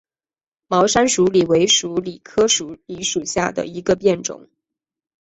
[0.67, 4.49] 毛山鼠李为鼠李科鼠李属下的一个变种。